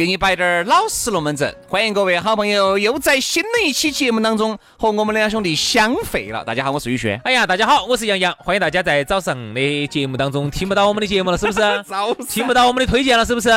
[0.00, 1.54] 给你摆点儿老实龙门阵。
[1.68, 6.42] 欢迎各位好朋友又在新的一期节目当中和我们两兄弟相会了。
[6.42, 7.20] 大家好，我是宇轩。
[7.22, 8.34] 哎呀，大家好，我是杨洋。
[8.38, 11.60] 欢迎大家在早上的节目当中听不到我们的节目了，是不是？
[12.30, 13.50] 听不到我们的推荐了，是不是？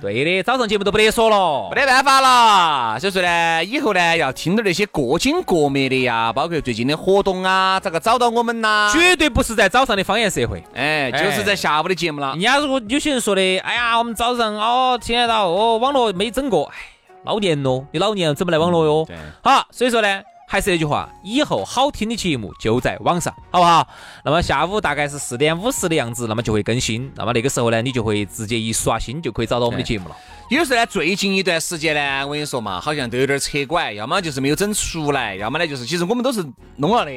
[0.00, 2.98] 对的，早上节目都不得说了，没得办法了。
[2.98, 8.90] 所以说呢，以后呢要听到那些过紧过美的呀，包括最近的活动啊，咋个找到我们呐？
[8.92, 12.30] 绝对不是在早上的方言社会，哎，就是在下午的节目了。
[12.32, 16.76] 人家如果有些人说的，哎呀，我们早上哦听得到哦，网络没整过，哎，
[17.24, 19.04] 老年咯，你老年整不来网络哟。
[19.06, 20.22] 对，好，所以说呢。
[20.52, 23.86] 还是那句话，以后好听的节目就在网上，好不好？
[24.24, 27.08] 那么下午大概是四点五十的样子，那么就会更新。
[27.14, 30.16] 那么那个时候呢，你就会直接一刷新就可以找到我们的节目了。
[30.48, 37.12] 有时候呢，最近一段时间呢，我跟你说嘛，好像都有点扯拐，要么就是没有整出来，要么呢就是其实我们都是弄了的，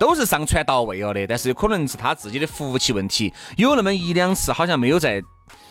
[0.00, 5.22] 都是上传到位了的，但是有可能是他自己的服务器问题，有那么一两次好像没有在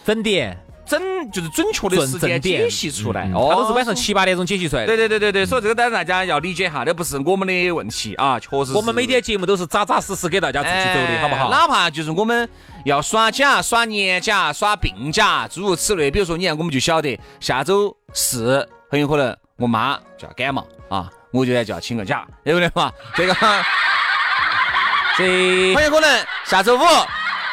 [0.05, 0.57] 整点。
[0.85, 4.87] 整就是准确的时间解析出来，哦，它都是晚上七八点钟解析出来的。
[4.87, 8.73] 对对对对对，所以这个当然大家要理解哈，那不是我们的问题啊，确实。
[8.73, 11.49] 我们每天节目都是扎扎实实给大家出去走的，好不好？
[11.49, 12.49] 哪怕就是我们
[12.85, 16.11] 要耍假、耍年假、耍病假，诸如此类。
[16.11, 22.91] 比如说，你看，我们就晓得下周四很有可能我妈就要感冒啊，我就就要请个假，对不对嘛？
[23.15, 23.33] 这个，
[25.17, 26.81] 这很有可能下周五。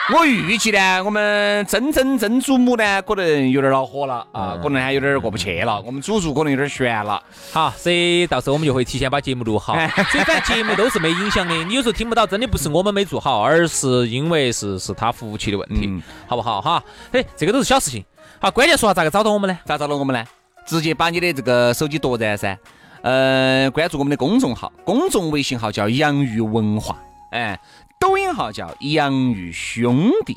[0.17, 5.79] 我预计呢，我们曾曾曾祖母呢，可能有点恼火了啊，可能还有点过不去了。
[5.83, 7.23] 我们祖祖可能有点悬了。
[7.53, 9.75] 好，所以到时候我们就会提前把节目录好。
[9.75, 11.55] 所以反正节目都是没影响的。
[11.65, 16.63] 你有时候听不到，真的不是我们没做好，而是因为是是他服务器的问题，好不好？
[16.63, 16.83] 哈，
[17.13, 18.03] 哎，这个都是小事情。
[18.41, 19.59] 好，关键说下咋个找到我们呢？
[19.67, 20.25] 咋找到我们呢？
[20.65, 22.57] 直接把你的这个手机夺在噻，
[23.03, 26.97] 呃，关注我们的公众号，公众微信号叫洋芋文化，
[27.31, 27.61] 哎。
[28.09, 30.35] 抖音号叫洋芋兄弟，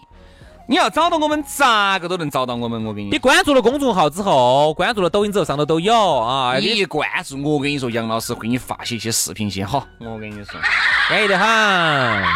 [0.67, 2.83] 你要找到我们，咋个都能找到我们。
[2.83, 6.57] 我跟你，你关注了公众号之后，关注了抖音之后，上头都有啊。
[6.57, 9.87] 你一关注，我跟你说，杨老师会给你发些些视频先好。
[10.01, 10.59] 我跟你说，
[11.09, 11.47] 安逸得很，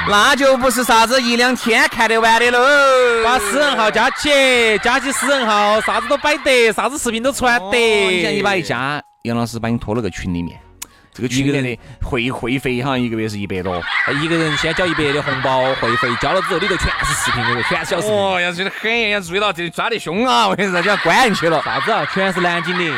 [0.09, 2.59] 那就不是啥子一两天看得完的喽。
[3.25, 4.29] 把私人号加起，
[4.81, 8.31] 加起私人号，啥子都摆得，啥子视频都传得。
[8.31, 10.57] 你把一加，杨老师把你拖了个群里面。
[11.15, 13.81] 这个群里的会会费哈，一个月是一百多，
[14.21, 18.11] 一个人先交一百的红包会费，交了之后里头全是视频，全是小视频。
[18.13, 20.45] 哦，要注意得很，要注意到这里抓得凶啊！
[20.45, 21.61] 我跟你说，就要关进去了。
[21.63, 22.05] 啥子啊？
[22.13, 22.93] 全是蓝精灵，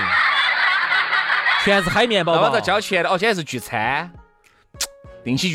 [1.64, 2.50] 全是海绵宝宝。
[2.52, 4.12] 那交钱的哦，现在是聚餐。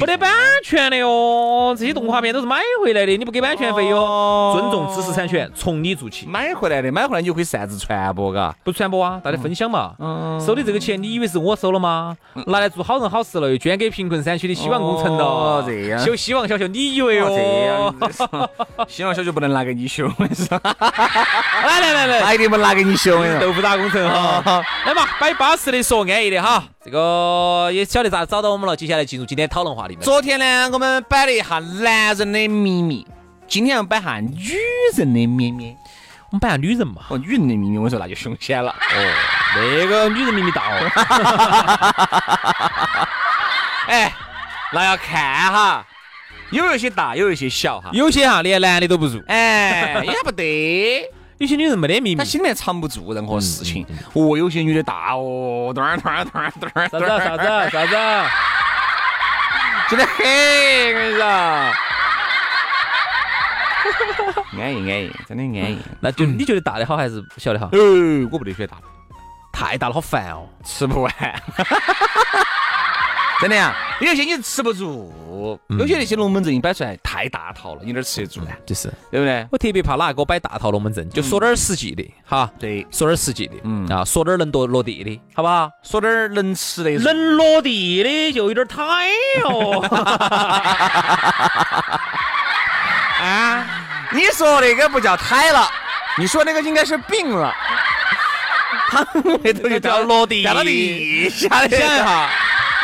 [0.00, 0.30] 没得版
[0.64, 4.56] 权的哟，这些动画片都是买回来的，你不给版权费哟。
[4.56, 6.26] 尊重知识产权，从你做起。
[6.26, 8.54] 买回来的，买回来你就可以擅自传播，嘎？
[8.64, 9.94] 不传播啊，大家分享嘛。
[9.98, 10.40] 嗯。
[10.44, 12.16] 收的这个钱，你以为是我收了吗？
[12.46, 15.24] 拿来做好人好事了，又捐给贫困山区的希望工程了。
[15.24, 15.98] 哦，这样。
[15.98, 17.28] 修希望小学，你以为哦？
[17.28, 18.48] 这样。
[18.88, 20.60] 希望小学不能拿给你修，我跟你说？
[20.62, 23.22] 来来来来，定不拿给你修。
[23.40, 24.62] 豆腐渣工程哈。
[24.86, 26.62] 来嘛，摆巴适的说安逸的哈。
[26.84, 28.74] 这个也晓得咋找到我们了。
[28.74, 29.94] 接下来进入今天讨论话题。
[30.00, 33.06] 昨天呢，我们摆了一下男人的秘密，
[33.46, 34.56] 今天要摆下女
[34.96, 35.76] 人的秘密。
[36.30, 37.02] 我们摆下女人嘛。
[37.08, 38.72] 哦，女人的秘密，我说那就凶险了。
[38.72, 38.96] 哦，
[39.54, 40.90] 那个女人秘密大哦。
[43.86, 44.12] 哎，
[44.72, 45.86] 那要看哈，
[46.50, 49.22] 有一些大，有一些小哈，有些哈连男的都不如。
[49.28, 51.08] 哎，也不得。
[51.42, 53.84] 有些女人没得秘密，她心里面藏不住任何事情。
[54.12, 57.42] 哦，有些女的大哦，段儿段儿段儿段儿，啥子啥子
[57.72, 57.96] 啥子，
[59.90, 61.24] 真的很，我跟你说，
[64.62, 65.78] 安逸安逸，真的安逸。
[65.98, 67.66] 那就你觉得大的好还是小的好？
[67.72, 68.82] 哦，我不得选大的，
[69.50, 71.12] 太大了好烦哦，吃不完。
[73.42, 79.44] 真的呀，有些你吃不住，有些那些龙门阵一摆出来太大套了，你哪吃得住呢，就是，对不对？
[79.50, 85.68] 我特别怕哪个给我摆大套龙门阵，就说点儿实际的，哈，对，说点儿实际的，嗯啊，说点儿能落落地的，好不好？
[85.82, 89.08] 说点儿能吃的，能落地的就有点儿太
[89.44, 89.82] 哦。
[93.20, 93.66] 啊，
[94.12, 95.68] 你说那个不叫胎了，
[96.16, 97.52] 你说那个应该是病了。
[98.92, 99.06] 躺
[99.42, 101.78] 那头就叫落地掉到地下想一的。
[101.78, 102.28] 下，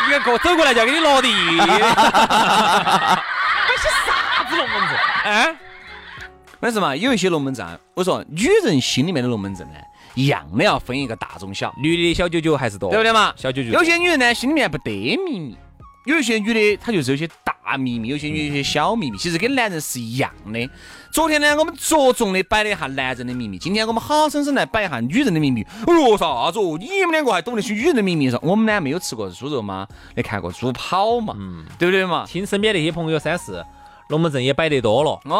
[0.05, 1.29] 你看给我走过来就要给你落地。
[3.69, 4.97] 摆些啥子龙门阵？
[5.23, 5.55] 哎，
[6.61, 7.77] 为什么有一些龙门阵啊？
[7.93, 9.75] 我说女人心里面的龙门阵呢，
[10.15, 13.33] 一样的要分一个大中小，女的小九九还是多，对不对嘛？
[13.35, 15.55] 小九九有些女人呢，心里面不得秘密；
[16.05, 20.69] 有一些女的，她就是有些大秘密，有些女的有些小秘密，其实跟男人是一样的。
[21.11, 25.61] 昨天呢，我们着重的摆了一下男人的秘密，今天我们好生生来摆一下女人的秘密。
[25.85, 26.77] 哎呦，啥子哦？
[26.79, 28.29] 你们两个还懂得些女人的秘密？
[28.31, 29.87] 嗦我们呢没有吃过猪肉吗？
[30.15, 31.35] 没看过猪跑嘛？
[31.37, 32.25] 嗯对不对嘛？
[32.27, 33.63] 听身边那些朋友三四，
[34.09, 35.19] 龙门阵也摆得多了。
[35.25, 35.35] 哦，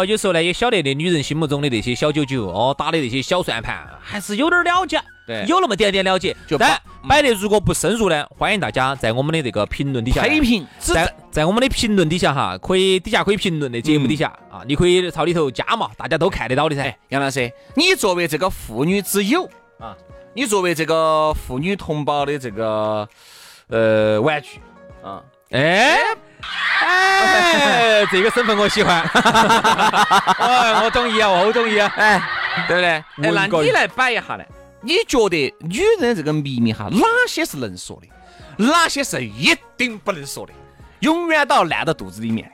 [0.00, 6.36] 哦，有时候呢也晓得那女人心目中的那些小九九，哦，打的那些小算盘，还是有点了解，对有那么点点了解。
[6.46, 19.48] 就但摆的如果不深入呢，欢迎大家在我们的这个评论底下呢批评在在我们的评论底下哈，可以底下可以评论的节目底下啊，你可以朝里头加嘛，大家都看得到的噻哎。，杨老师，你作为这个妇女之友
[19.78, 19.96] 啊，
[20.34, 23.08] 你作为这个妇女同胞的这个
[23.68, 24.60] 呃玩具
[25.02, 25.98] 啊，哎
[26.80, 29.00] 哎，这个身份我喜欢，
[30.38, 31.92] 哎，我中意啊，我好中意啊。
[31.96, 32.20] 哎，
[32.68, 32.90] 对不对？
[32.90, 34.44] 哎，那你来摆一下呢？
[34.84, 40.52] 你觉得女人的这个秘密哈，哪些是能说的，哪些是一定不能说的，
[41.00, 42.50] 永远都要烂到肚子里面。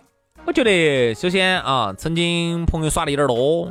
[0.47, 3.69] 我觉得首先啊，曾经朋友耍的有点多，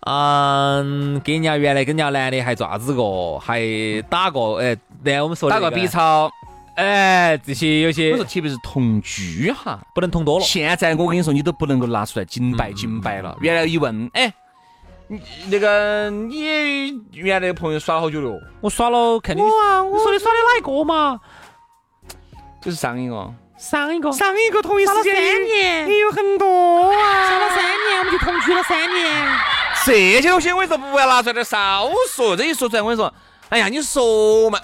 [0.00, 3.60] 嗯，给人家原来跟人家男的还爪子过，还
[4.08, 5.76] 打过，哎，来我们说的打个那个。
[5.76, 6.30] 比，超，
[6.76, 10.44] 哎，这些有些我说特别是同居哈，不能同多了。
[10.44, 13.36] 现在我跟你说，你都不能够拿出来紧摆紧摆了。
[13.40, 14.32] 原来一问，哎，
[15.08, 16.40] 你那个你
[17.12, 18.40] 原来的朋友耍了好久了哦？
[18.60, 21.20] 我耍了，看你，你说你耍的哪一个嘛？
[22.60, 27.28] 就是上一个，上一个上一个同一时间三年，也有很多啊。
[27.28, 29.28] 耍了三年，我们就同居了三年。
[29.84, 33.14] 这些东西我跟你说不要拿出来少说，这一说出来我跟你说，
[33.50, 34.58] 哎呀，你说嘛，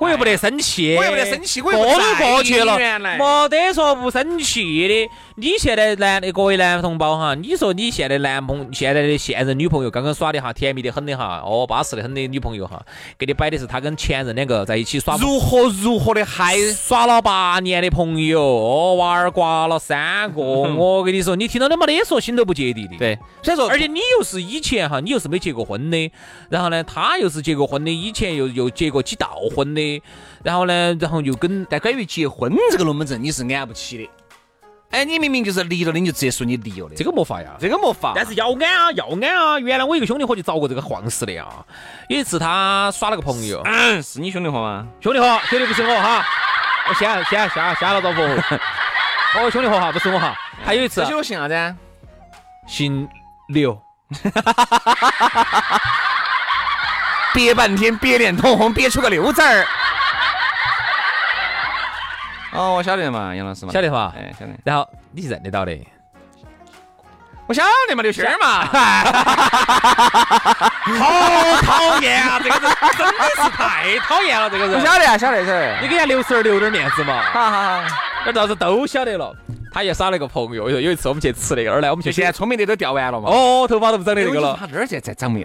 [0.00, 5.08] 我又不得生气，我又不得生气我又过都过去了没得说不生气的。
[5.36, 12.80] 你现在男的各位男同胞哈，你说你现在男朋现在的现任女朋友刚刚耍的哈，甜蜜的很的哈，哦，巴适的很的女朋友哈，
[13.18, 22.96] 给你摆的是他跟前任两个在一起耍如何如何的还，耍了八年的朋友，哦，娃儿刮了三个，我跟你说，你听到的没得说心都不接地的。。
[22.96, 26.12] 对，所以说，而且你又是以前哈，你又是没结过婚的，
[26.48, 30.00] 然后呢，他又是结过婚的，以前又又结过几道婚的，
[30.44, 34.08] 然后呢，然后又跟但关于结婚这个龙门阵，你是安不起的。
[34.94, 37.50] 哎，你明明就是离了的，你就直接说你离了的，这个没法呀。
[37.60, 38.12] 这个没法。
[38.14, 39.58] 但是要安啊，要安啊！
[39.58, 41.66] 原来我一个兄弟伙就遭过这个晃事的啊。
[42.08, 44.86] 有一次他耍了个朋友，嗯，是你兄弟伙吗？
[45.00, 46.24] 兄弟伙，绝对不是我哈，
[46.88, 48.22] 我先先先先了招呼。
[49.36, 50.32] 哦，兄弟伙哈，不是我哈。
[50.64, 51.74] 还有一次我姓啥子啊？
[52.68, 53.08] 姓
[53.48, 53.76] 刘，
[57.34, 59.66] 憋半天，憋脸通红，憋出个刘字儿。
[62.54, 64.14] 哦，我晓得嘛，杨老师嘛，晓得吧？
[64.16, 64.52] 哎，晓得。
[64.64, 65.76] 然后你是认得到的，
[67.48, 68.64] 我晓得嘛，刘星儿嘛。
[70.84, 72.38] 好讨厌啊！
[72.42, 73.12] 这个人真的
[73.42, 74.86] 是太讨厌了，这个人我。
[74.86, 75.80] 晓得啊，晓得晓得。
[75.80, 77.82] 你给人家刘婶儿留点面子嘛，好好好，
[78.24, 79.34] 这倒是都晓得了。
[79.72, 83.28] 他也耍了个朋友，有有一次我们去吃那个，二来我们去就现在聪明的都掉完了嘛。
[83.28, 85.44] 哦，头发都不长的那个了，他那儿去在长眉，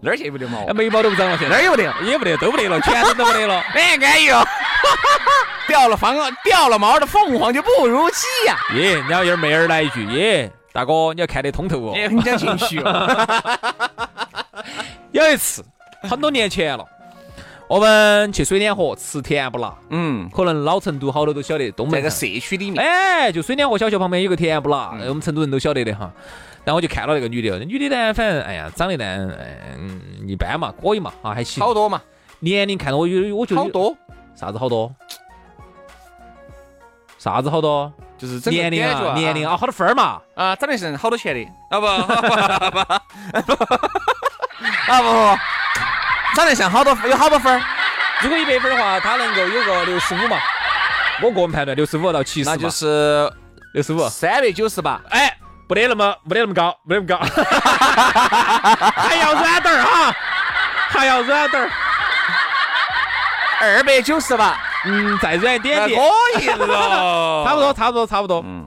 [0.00, 0.30] 那儿去？
[0.30, 1.82] 不得毛哎，眉毛都不长了，现在那儿也不得。
[2.02, 3.60] 也不得，都不得了，全身都不得了。
[3.74, 4.42] 哎，安逸哦。
[5.66, 6.14] 掉了房
[6.44, 11.92] 掉了毛的凤凰就不如鸡呀、耶，然后有妹儿来一句，耶，大哥你要看得通透哦。
[11.96, 13.26] 也很讲情绪哦。
[15.12, 15.64] 有一次，
[16.02, 16.84] 很多年前了，
[17.68, 21.98] 我们去水碾河吃甜不辣，嗯，可能老成都好多都晓得东门。
[21.98, 26.12] 那个社区里面，哎，就水碾河小学旁边有个甜不辣，我们成都人都晓得的哈。
[26.64, 29.30] 然后我就看到那个女的，那女的呢，反正哎呀，长得呢，
[29.78, 31.62] 嗯，一般嘛，可以嘛，啊，还行。
[31.62, 32.00] 好多嘛，
[32.40, 33.96] 年龄看到我有，我觉得好多，
[34.34, 34.92] 啥子好多？
[37.18, 37.92] 啥子好多？
[38.18, 40.20] 就是整个年龄啊，年龄啊，好多分儿嘛。
[40.34, 42.82] 啊，长得像好多钱的 啊不 啊不
[44.92, 45.38] 啊不不，
[46.36, 47.60] 长得像好多有好多分儿，
[48.22, 50.36] 如果一百分的话，他能够有个六十五嘛。
[51.22, 53.30] 我个人判断六十五到七十，那就是
[53.72, 54.08] 六十五。
[54.08, 55.00] 三百九十八。
[55.10, 55.36] 哎，
[55.68, 57.16] 不得那么不得那么高，不得那么高，
[58.92, 60.14] 还要软点儿哈，
[60.88, 61.70] 还要软点儿。
[63.60, 65.88] 二百九十八，嗯，再软一点。
[65.88, 66.00] 点，
[66.34, 68.42] 可以了， 差不多，差不多，差不多。
[68.44, 68.66] 嗯，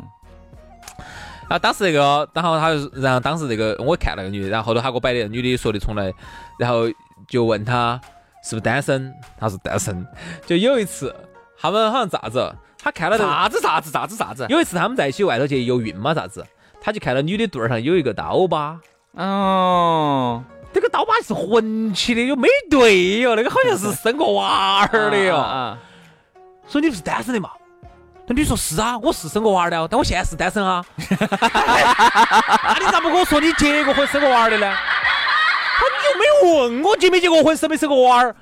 [1.50, 6.12] 然后当时那个，然后他就，然后当时那个我看那个女的，然后后头他给我摆的，女的说的从来，
[6.60, 6.90] 然后
[7.28, 8.00] 就问他
[8.44, 10.06] 是不是单身，他是单身。
[10.46, 11.14] 就有一次
[11.60, 16.46] 他们好像咋子，他看了啥子啥子啥子啥子，有一次他们在一起外头去游泳嘛啥子，
[16.82, 18.80] 他就看到女的肚儿上有一个刀疤，
[19.14, 20.44] 哦，
[20.78, 25.36] 这个刀疤是混起的，又没对哟，那个好像是生过娃儿的哟。
[25.36, 25.76] 啊，
[26.70, 27.50] 说你不是单身的嘛？
[28.28, 30.86] 那你说是啊，我是生过娃儿的哦，但我现在是单身啊。
[31.10, 34.72] 那你咋不跟我说你结过婚生过娃儿的呢？
[34.72, 38.36] 他你又没问我结没结过婚，生没生过娃儿，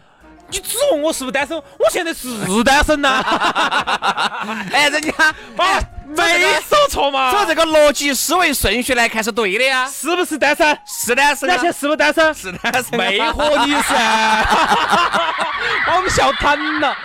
[0.50, 2.28] 你只问我是不是单身，我现在是
[2.66, 3.24] 单身呐。
[4.74, 5.14] 哎，人家
[5.56, 7.32] 妈，没说错嘛？
[7.32, 10.78] 从这个逻辑思维顺序来看是对的呀，是不是单身？
[10.86, 12.34] 是单身啊，那些是不是单身？
[12.34, 14.44] 是单身啊，没和你噻，
[15.88, 16.96] 把 我们笑瘫了。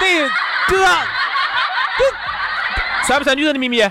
[0.00, 0.28] 等于
[0.68, 0.86] 哥，
[1.98, 3.88] 这算不算女人的秘密？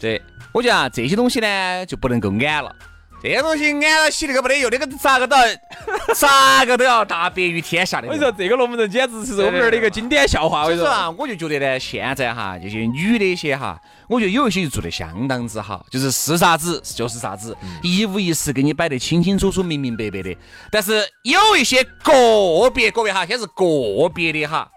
[0.00, 0.20] 对，
[0.52, 2.74] 我觉得啊，这些东西呢就不能够安了。
[3.22, 5.44] 这些东西安了起那个没得用，那个咋个都要
[6.12, 8.08] 咋个都要大白于天下的。
[8.08, 10.62] 我跟你说，这个龙门阵简直是我们这儿的一个经典笑话。
[10.62, 20.36] 我跟你说，啊，我就觉得呢，现在哈这些女的一些哈，我觉得有一些就做得相当之好，就是是啥子就是啥子，一五一十给你摆得清清楚楚、明明白白的。
[20.68, 24.68] 但是有一些个别各位哈，先是个别的哈，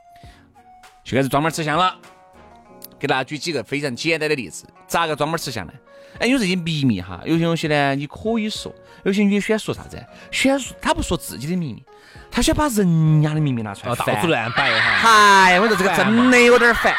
[1.04, 1.96] 就开始专门吃香了。
[3.00, 5.74] 给大家举几个非常简单的例子，咋个专门吃香呢？
[6.20, 8.74] 哎，有这些秘密哈，有些东西呢你可以说，
[9.04, 10.02] 有些女的喜欢说啥子？
[10.32, 11.84] 喜欢说她不说自己的秘密，
[12.32, 14.92] 她喜欢把人家的秘密拿出来哦，到处乱摆哈。
[15.02, 16.96] 嗨，我说这个真的有点烦。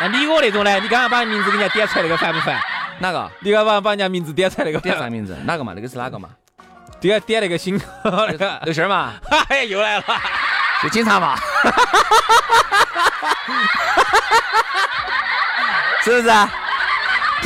[0.00, 0.78] 那你我那种呢？
[0.80, 2.60] 你刚刚把名字给人家点出来那个烦不烦？
[3.00, 3.30] 哪个？
[3.40, 5.36] 你刚刚把把人家名字点出来那个点啥名字？
[5.44, 5.72] 哪个嘛？
[5.74, 6.28] 那个是哪个嘛？
[7.00, 9.14] 点点那个星那个，刘星儿 嘛？
[9.48, 10.04] 哎呀，又来了。
[10.82, 11.38] 就警察嘛？
[16.04, 16.50] 是不是啊？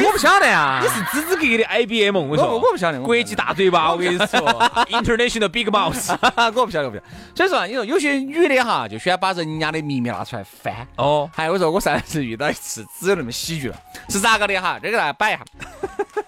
[0.03, 0.89] 我不晓得呀你。
[0.89, 4.27] 是支支格格的 IBM，我跟你我说，不我不晓得国际大嘴巴，我跟你说，
[4.89, 6.17] International Big Mouth。
[6.55, 7.03] 我不晓得，我不晓得。
[7.35, 10.75] 所以说啊，你说有些女的哈，就喜欢把人家的秘密拿出来翻。
[10.97, 13.77] 哦，还有我说我上次遇到一次，只有那么喜剧了，
[14.09, 14.79] 是咋个的哈？
[14.83, 15.45] 这个大家摆一下。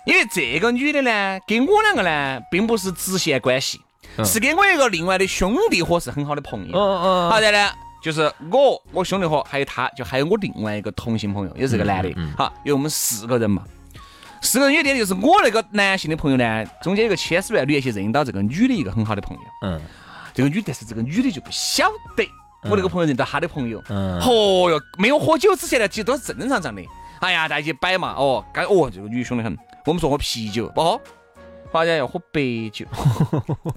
[0.04, 3.80] 因为这个女的呢，跟我两个呢，并不是直线关系，
[4.22, 6.78] 是跟我一个另外的兄弟伙是很好的朋友。
[6.78, 7.70] 嗯嗯好的呢，
[8.04, 12.14] 就是我、我兄弟伙，还有他，就还有我另外一个同性朋友，也是个男的。
[12.36, 13.64] 好，有我们四个人嘛。
[14.42, 19.42] 四个人有点就是我那个男性的朋友呢，中间有个千丝万缕去认到这个女的一个很好的朋友。
[19.62, 19.80] 嗯
[20.34, 22.28] 这个女，但是这个女的就不晓得
[22.64, 23.82] 我那个朋友认到她的朋友。
[23.88, 26.82] 嗯嚯哟，没有喝酒之前呢，其实都是正正常常的。
[27.20, 29.56] 哎呀，在一起摆嘛，哦，该哦，这个女凶得很。
[29.86, 31.00] 我们说喝啤酒不喝，
[31.74, 32.40] 发现要喝白
[32.72, 32.86] 酒，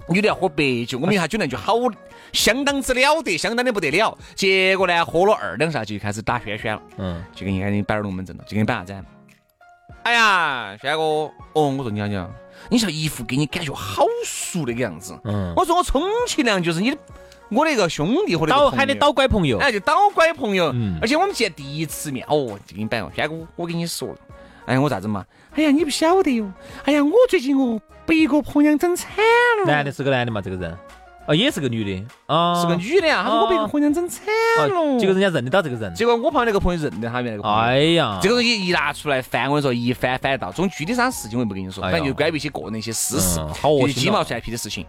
[0.08, 1.00] 女的要喝白酒。
[1.00, 1.74] 我们一下酒量就好，
[2.32, 4.16] 相当之了得，相当的不得了。
[4.36, 8.94] 结果呢，喝了二两下就开始打轩轩了，嗯，就给你摆龙门阵了，就给你摆啥子？
[10.04, 12.32] 哎呀，轩哥，哦，我说你讲讲，
[12.70, 15.18] 你像一副给你感觉好熟那个样子。
[15.24, 16.98] 嗯我说我充其量就是你的
[17.48, 19.58] 我的一个兄弟或者倒喊的倒拐朋友。
[19.58, 24.16] 哎，就倒拐朋友，嗯而且我们见第一次面，哦，就给你摆个，轩哥，我跟你说了，
[24.68, 25.24] 哎呀，我咋子嘛？
[25.54, 26.52] 哎呀，你不晓得哟，
[26.84, 29.10] 哎呀，我最近哦被一个婆娘整惨
[29.64, 30.42] 了，男的是个男的嘛？
[30.42, 30.76] 这个人，
[31.26, 34.26] 哦，也是个女的啊，是个女的啊，他说我被一个婆娘整惨
[34.68, 35.94] 了，哦，结果人家认得到这个人。
[35.94, 37.48] 结果我旁边那个朋友认得他原来那个。
[37.48, 44.84] 哎呀，这个东西一拿出来翻，我跟你说一翻翻得到，这种具体啥事情我也不跟你说，反正就关于一些个人的一些私事嗯，好鸡毛蒜皮的事情。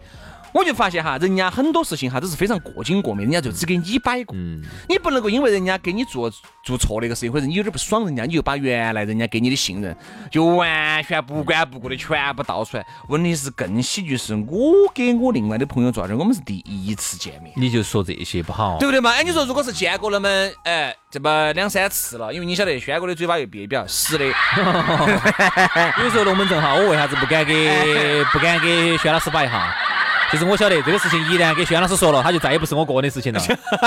[0.52, 4.36] 我就发现哈，人家很多事情哈都是非常过紧过面，人家就只给你摆过。
[4.36, 6.30] 嗯，你不能够因为人家给你做
[6.64, 9.96] 做错了一个事情，或者你有点不爽人家，你就把原来人家给你的信任
[10.30, 12.86] 就完全不管不顾的全部倒出来。
[13.08, 17.52] 问题是更喜剧是，我给我另外的朋友做这，我们是第一次见面。
[17.56, 18.78] 你就说这些不好。
[18.78, 19.10] 对不对嘛？
[19.12, 20.28] 哎，你说如果是见过那么
[20.64, 24.24] 哎这么两三次了，因为你晓得轩哥的嘴巴又比比较实的，
[26.02, 29.74] 有时候龙门阵哈，我为啥子不敢给不敢给轩老师摆哈？
[30.30, 33.40] 其实我晓得这个事情一旦给轩老师说了，他就再也不是我个人的事情了，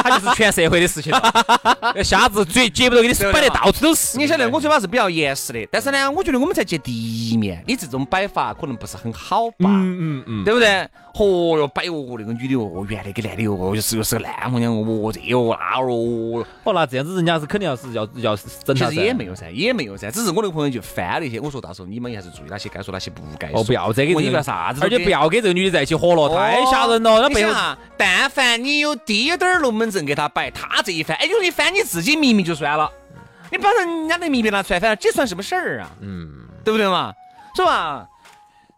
[0.03, 2.03] 他就是全社会的事情了。
[2.03, 4.17] 下次绝绝不到给你摆得到处都是。
[4.17, 6.91] 你晓得我嘴巴是比较严实的，但是呢，我觉得我们才见第
[7.31, 9.69] 一面，你这种摆法可能不是很好吧？
[9.69, 10.87] 嗯嗯嗯，对不对？
[11.13, 23.59] 嚯哟，摆哦，那个女的哦，原来那个男的哦，又是又是个烂模样哦，这哦那哦，哦，那这样子人家是肯定要是要要整他噻其实也没有噻，也没有噻，只是我那个朋友就翻了一些，我说到时候你们还是注意哪些该说哪些不该说。
[23.59, 27.21] 哦，不要再给我你不要这个啥子，而且不要跟这个女的在一起火了，太吓人了。
[27.21, 32.91] 那背后你想啊，但凡你有滴点儿龙门阵给他摆，他这一翻，哎，有一翻你自己秘密就算了，
[33.51, 35.91] 你把人家的秘密拿出来翻，这算什么事儿啊？
[36.01, 37.13] 嗯，对不对嘛？
[37.55, 38.07] 是吧？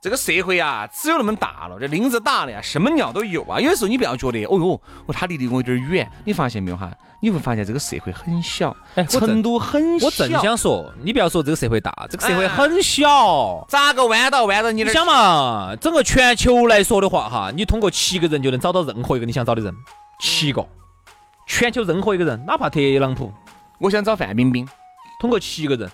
[0.06, 3.60] 这个社会啊，只有那么大了，这林子大了呀，什么鸟都有啊。
[3.60, 6.92] 有的时候你不要觉得，哦哟，我他离得我有点远，你发现没有哈？
[7.22, 10.06] 你会发现这个社会很小，哎成都很小。
[10.06, 13.66] 我正想说，你不要说这个社会大，这个社会很小。
[13.68, 14.92] 咋个弯到弯到你那？
[14.92, 19.74] 你想嘛，整个全球来说的话，哈，你通过七个人就能找到任何一个你想找的人，
[20.20, 20.64] 七个，
[21.48, 23.34] 全球任何一个人，哪怕特朗普，
[23.80, 24.68] 我想找范冰冰，
[25.20, 25.90] 通过七个人，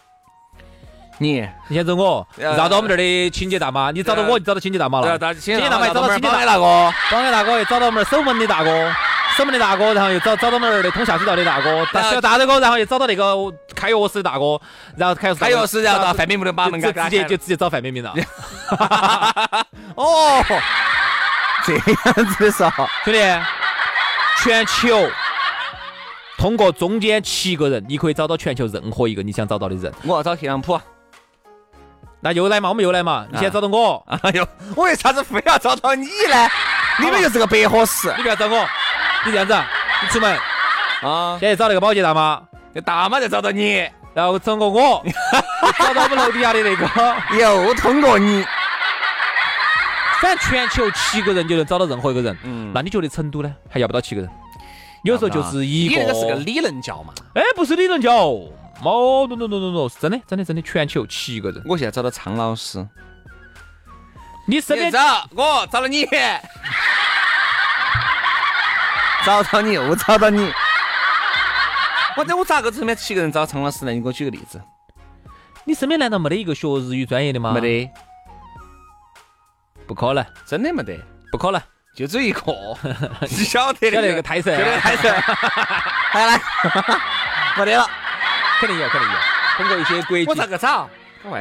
[1.22, 8.92] 你你先走我，呃绕到我们这儿的清洁大妈，你找到我就找到清洁大妈了，清洁大妈又找到清洁大大哥，保安大哥又找到我们守门的大哥，
[9.38, 13.36] 守门的大哥，然后又找找到我们这儿的通下水道的大哥，大小大大哥，然后又找到那个
[13.76, 14.60] 开钥匙的大哥，
[14.98, 18.16] 然后开钥匙大哥还有是要到范冰冰的把门直接就直接找范冰冰了。
[19.94, 20.44] 哦，
[21.64, 21.84] 这样
[22.34, 22.68] 子说，
[23.06, 23.20] 兄弟，
[24.44, 25.08] 全球
[26.40, 29.94] 通过中间七个人，你可以找到全球任何一个你想找到的人。
[30.04, 30.82] 我要找特朗普。
[32.22, 36.50] 那又来嘛，我们又来嘛，你先找到我，哎呦，我为啥子非要找到你呢？
[37.00, 38.68] 你们就是个白合适你不要找我，
[39.26, 39.60] 你这样子，
[40.04, 40.38] 你出门。
[41.02, 41.36] 啊！
[41.40, 42.40] 先去找那个保洁大妈，
[42.74, 45.04] 那大妈再找到你，然后通过我。
[45.80, 46.88] 找到我们楼底下的那个，
[47.40, 48.46] 又通过你，
[50.22, 52.38] 反正全球七个人就能找到任何一个人。
[52.44, 52.72] 嗯。
[52.72, 53.52] 那你觉得成都呢？
[53.68, 54.30] 还要不到七个人？
[55.04, 57.12] 有时候就是一个，你那个是个理论教嘛？
[57.34, 58.32] 哎，不是理论教，
[58.84, 61.62] 哦，no no no no no，是真的真的真的，全球七个人。
[61.66, 62.88] 我现在找到苍老师，
[64.48, 66.08] 你身边找我找到你，
[69.24, 70.52] 找到你又找到你。
[72.18, 73.92] 我这我咋个身边七个人找苍老师呢？
[73.92, 74.62] 你给我举个例子。
[75.64, 77.52] 你身边难道没得一个学日语专业的吗？
[77.54, 77.92] 没，得，
[79.86, 81.00] 不可能，真的没得，
[81.32, 81.62] 不可能。
[81.96, 82.42] 就只有一个，
[83.30, 85.14] 你晓得的，晓得那个泰神就那个泰神，
[86.16, 86.42] 来来，
[87.58, 87.88] 没得了。
[88.62, 89.18] 肯定有，肯定有。
[89.58, 90.88] 通过一些国我咋个找？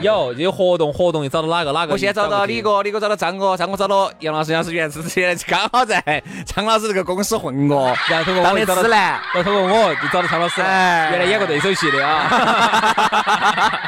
[0.03, 1.93] 有有活动，活动又找到哪个哪个？
[1.93, 9.21] 我先找到李哥，李哥找到张哥，张哥找到杨老师，杨老师原之前刚好在张老师这个公司混过，然后通过当的我又找到痴男。
[9.33, 13.81] 然后通过我就找到张老师了，哎原来演过对手戏的啊。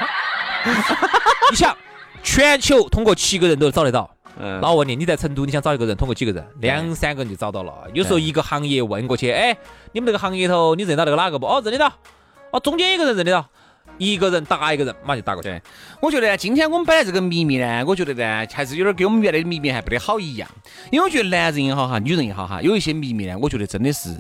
[1.51, 1.77] 你想，
[2.23, 4.09] 全球通过七个人都找得到。
[4.41, 6.43] 嗯那我问你，你在成都，你想找一个人，通过几个人？
[6.61, 7.75] 两三个人就找到了。
[7.93, 9.55] 有时候一个行业问过去，哎，
[9.93, 11.47] 你们这个行业头，你认到那个哪个不？
[11.47, 11.93] 哦，认得到。
[12.53, 13.49] 哦，中间一个人认得到，
[13.99, 15.49] 一个人打一个人，马上就打过去。
[15.49, 15.61] 对，
[16.01, 20.49] 我觉得呢，今天我们摆的这个秘密呢，我觉得呢，还是有点跟我们原来的秘密还不得好一样。
[20.91, 24.15] 因为我觉得男人也好哈，女人也好哈，有一些秘密呢，我觉得真的是，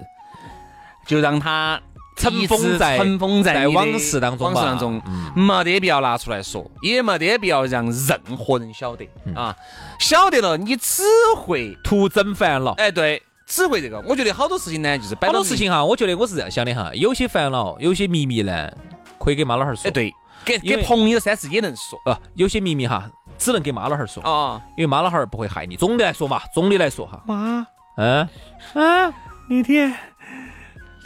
[1.07, 1.81] 就让他
[2.17, 5.03] 尘封在尘封在在往事当中吧往事当中，
[5.35, 9.55] 没得必要拿出来说，也没得必要让任何人晓得啊。
[9.99, 11.03] 晓得了，你只
[11.37, 12.73] 会，徒增烦恼。
[12.73, 14.01] 哎，对，只会这个。
[14.09, 18.73] 我觉得好多事情呢，就是摆好多事，情哈，我觉得我是这样想的哈，有些烦恼，有些秘密呢，
[19.21, 19.87] 可以给妈老汉儿说。
[19.89, 20.11] 哎，，对，
[20.43, 22.01] 给给朋友三次也能说。
[22.11, 25.77] 啊，有些秘密哈，只能给妈老汉儿说，哦，因为妈老汉儿不会害你。
[25.77, 27.67] 总的来说嘛，总的来说哈，妈，
[27.99, 28.27] 嗯
[28.73, 29.13] 啊，
[29.51, 29.95] 那天，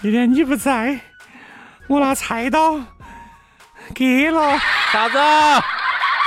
[0.02, 1.00] 那天你不在，
[1.88, 2.78] 我拿菜刀
[3.92, 4.56] 割了，
[4.92, 5.18] 啥子？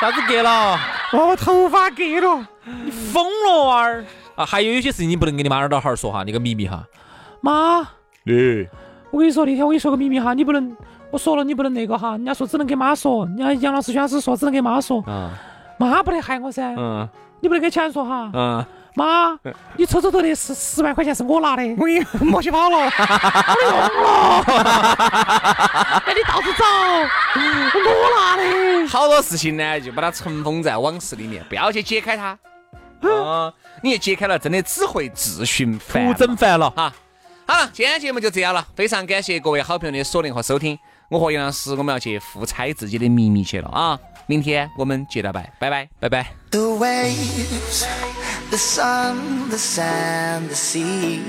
[0.01, 0.77] 啥子割了？
[1.11, 2.45] 把我头发割了。
[2.85, 4.05] 你疯了娃儿
[4.39, 4.45] 啊！
[4.45, 6.81] 还有有些事情你不能跟你妈老汉儿说哈，那个秘密哈。
[7.41, 7.79] 妈，
[9.11, 10.77] 我跟你说，那天我跟你说个秘密哈，你不能，
[11.11, 15.29] 我说了你不能那个哈，人家说只能给妈说，人家杨老师、徐老师说只能给妈说，嗯
[15.77, 17.07] 妈不得害我噻，嗯
[17.41, 18.31] 你不能给钱说哈。
[18.33, 18.65] 嗯。
[18.95, 19.37] 妈，
[19.77, 22.89] 你抽抽头的十十万块钱是我拿的， 我也莫去跑了，
[26.05, 26.65] 那你到处找，
[27.79, 28.87] 我拿的。
[28.87, 32.37] 好多事情呢，就把它尘封在往事里面，不要去解开它。
[33.01, 36.13] 啊，你也解开了，真的只会自寻烦恼。
[36.13, 36.69] 徒增烦恼。
[36.71, 36.93] 哈，
[37.45, 40.77] 好了，今天节目就这样了，非常感谢各位好朋友的锁定和收听。
[41.09, 43.99] 我和杨老师，我们要去互猜自己的秘密去了啊！
[44.27, 46.31] 明天我们接着拜，拜拜，拜拜。
[46.51, 47.83] The waves,
[48.51, 51.21] the sun, the sand, the sea.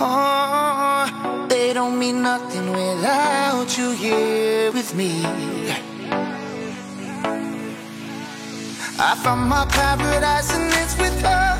[0.00, 1.06] Oh,
[1.48, 5.22] they don't mean nothing without you here with me.
[9.02, 11.59] I found my paradise and it's with her.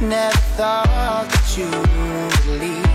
[0.00, 2.86] Never thought that you would leave.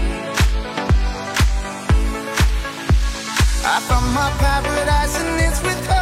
[3.64, 5.95] I found my paradise and it's with her.